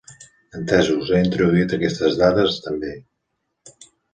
[0.59, 2.91] Entesos, he introduït aquestes dades també.